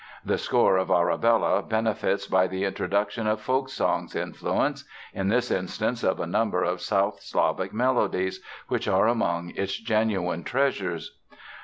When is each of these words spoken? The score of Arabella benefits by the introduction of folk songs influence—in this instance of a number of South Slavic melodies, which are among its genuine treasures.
The 0.25 0.39
score 0.39 0.77
of 0.77 0.89
Arabella 0.89 1.61
benefits 1.61 2.25
by 2.25 2.47
the 2.47 2.63
introduction 2.65 3.27
of 3.27 3.39
folk 3.39 3.69
songs 3.69 4.15
influence—in 4.15 5.27
this 5.27 5.51
instance 5.51 6.03
of 6.03 6.19
a 6.19 6.25
number 6.25 6.63
of 6.63 6.81
South 6.81 7.21
Slavic 7.21 7.71
melodies, 7.71 8.41
which 8.67 8.87
are 8.87 9.05
among 9.07 9.51
its 9.51 9.77
genuine 9.77 10.43
treasures. 10.43 11.19